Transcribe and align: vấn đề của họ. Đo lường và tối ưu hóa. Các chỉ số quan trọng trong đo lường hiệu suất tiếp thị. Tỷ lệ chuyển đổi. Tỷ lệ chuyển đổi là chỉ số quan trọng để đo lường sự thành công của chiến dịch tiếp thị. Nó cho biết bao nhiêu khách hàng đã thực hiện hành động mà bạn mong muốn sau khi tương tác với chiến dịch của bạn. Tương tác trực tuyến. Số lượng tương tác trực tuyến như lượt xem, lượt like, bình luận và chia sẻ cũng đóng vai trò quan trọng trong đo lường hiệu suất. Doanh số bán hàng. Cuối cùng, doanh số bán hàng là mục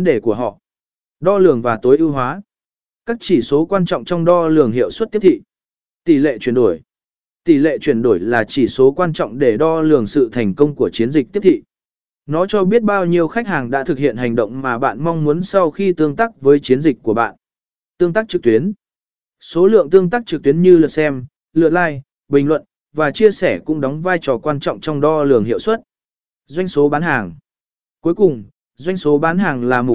vấn 0.00 0.04
đề 0.04 0.20
của 0.20 0.34
họ. 0.34 0.58
Đo 1.20 1.38
lường 1.38 1.62
và 1.62 1.78
tối 1.82 1.98
ưu 1.98 2.10
hóa. 2.10 2.42
Các 3.06 3.16
chỉ 3.20 3.40
số 3.40 3.66
quan 3.66 3.84
trọng 3.84 4.04
trong 4.04 4.24
đo 4.24 4.48
lường 4.48 4.72
hiệu 4.72 4.90
suất 4.90 5.12
tiếp 5.12 5.18
thị. 5.22 5.40
Tỷ 6.04 6.18
lệ 6.18 6.38
chuyển 6.38 6.54
đổi. 6.54 6.80
Tỷ 7.44 7.58
lệ 7.58 7.78
chuyển 7.78 8.02
đổi 8.02 8.20
là 8.20 8.44
chỉ 8.44 8.66
số 8.66 8.92
quan 8.92 9.12
trọng 9.12 9.38
để 9.38 9.56
đo 9.56 9.80
lường 9.80 10.06
sự 10.06 10.28
thành 10.32 10.54
công 10.54 10.74
của 10.74 10.90
chiến 10.92 11.10
dịch 11.10 11.26
tiếp 11.32 11.40
thị. 11.42 11.62
Nó 12.26 12.46
cho 12.46 12.64
biết 12.64 12.82
bao 12.82 13.06
nhiêu 13.06 13.28
khách 13.28 13.46
hàng 13.46 13.70
đã 13.70 13.84
thực 13.84 13.98
hiện 13.98 14.16
hành 14.16 14.34
động 14.34 14.62
mà 14.62 14.78
bạn 14.78 15.04
mong 15.04 15.24
muốn 15.24 15.42
sau 15.42 15.70
khi 15.70 15.92
tương 15.92 16.16
tác 16.16 16.40
với 16.40 16.58
chiến 16.60 16.80
dịch 16.80 16.96
của 17.02 17.14
bạn. 17.14 17.36
Tương 17.98 18.12
tác 18.12 18.28
trực 18.28 18.42
tuyến. 18.42 18.72
Số 19.40 19.66
lượng 19.66 19.90
tương 19.90 20.10
tác 20.10 20.22
trực 20.26 20.42
tuyến 20.42 20.62
như 20.62 20.76
lượt 20.76 20.92
xem, 20.92 21.26
lượt 21.52 21.70
like, 21.70 22.00
bình 22.28 22.48
luận 22.48 22.64
và 22.92 23.10
chia 23.10 23.30
sẻ 23.30 23.58
cũng 23.64 23.80
đóng 23.80 24.02
vai 24.02 24.18
trò 24.18 24.38
quan 24.38 24.60
trọng 24.60 24.80
trong 24.80 25.00
đo 25.00 25.24
lường 25.24 25.44
hiệu 25.44 25.58
suất. 25.58 25.80
Doanh 26.46 26.68
số 26.68 26.88
bán 26.88 27.02
hàng. 27.02 27.34
Cuối 28.00 28.14
cùng, 28.14 28.44
doanh 28.80 28.96
số 28.96 29.18
bán 29.18 29.38
hàng 29.38 29.64
là 29.64 29.82
mục 29.82 29.88